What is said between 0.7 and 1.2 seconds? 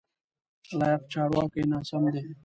لایق: